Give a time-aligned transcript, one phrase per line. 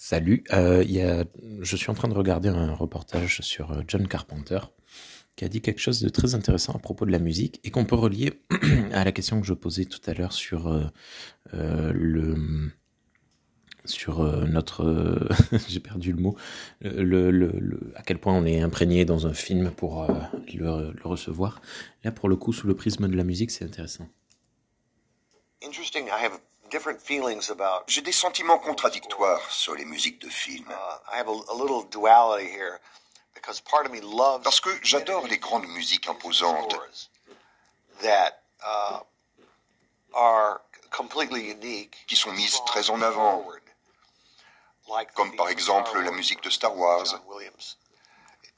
[0.00, 1.24] Salut, euh,
[1.60, 4.60] je suis en train de regarder un reportage sur euh, John Carpenter
[5.34, 7.84] qui a dit quelque chose de très intéressant à propos de la musique et qu'on
[7.84, 8.40] peut relier
[8.92, 12.70] à la question que je posais tout à l'heure sur euh, le
[13.84, 15.28] sur notre
[15.68, 16.36] j'ai perdu le mot
[16.84, 20.06] à quel point on est imprégné dans un film pour
[20.54, 21.60] le, recevoir.
[22.04, 24.08] Là pour le coup sous le prisme de la musique c'est intéressant
[27.86, 30.70] j'ai des sentiments contradictoires sur les musiques de films.
[30.70, 31.32] Uh,
[34.44, 36.76] Parce que j'adore les grandes musiques imposantes
[38.02, 38.08] uh,
[42.06, 43.44] qui sont mises très en avant,
[45.14, 47.20] comme par exemple la musique de Star Wars.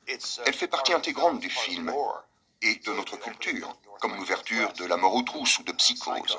[0.07, 1.95] Elle fait partie intégrante du film
[2.63, 6.39] et de notre culture, comme l'ouverture de La mort aux trousses ou de Psychose.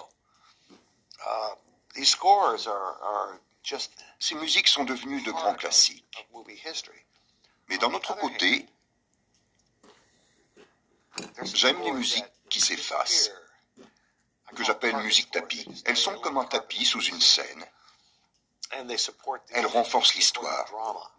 [4.20, 6.28] Ces musiques sont devenues de grands classiques.
[7.70, 8.66] Mais d'un autre côté,
[11.44, 13.32] j'aime les musiques qui s'effacent,
[14.56, 15.68] que j'appelle musique tapis.
[15.86, 17.66] Elles sont comme un tapis sous une scène.
[18.72, 21.12] Elles renforcent l'histoire.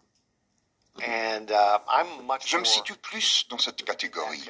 [0.98, 1.46] Uh,
[2.44, 4.44] Je me situe plus dans cette catégorie.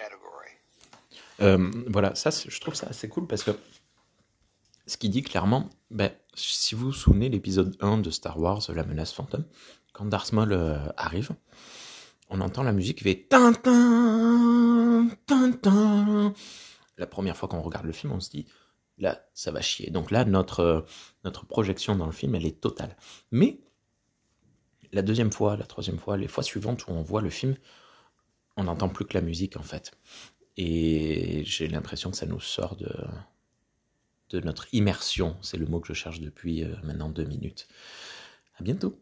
[1.40, 3.52] Euh, voilà, ça, je trouve ça assez cool parce que
[4.86, 8.84] ce qui dit clairement, ben, si vous vous souvenez l'épisode 1 de Star Wars, La
[8.84, 9.44] menace fantôme,
[9.92, 11.30] quand Darth Maul euh, arrive,
[12.28, 16.32] on entend la musique qui fait tintin, tintin.
[16.96, 18.46] La première fois qu'on regarde le film, on se dit,
[18.98, 19.90] là, ça va chier.
[19.90, 20.80] Donc là, notre, euh,
[21.24, 22.96] notre projection dans le film, elle est totale.
[23.30, 23.60] Mais
[24.92, 27.56] la deuxième fois, la troisième fois, les fois suivantes où on voit le film,
[28.56, 29.92] on n'entend plus que la musique en fait.
[30.56, 32.90] Et j'ai l'impression que ça nous sort de,
[34.32, 35.36] de notre immersion.
[35.42, 37.68] C'est le mot que je cherche depuis euh, maintenant deux minutes.
[38.58, 38.98] À bientôt.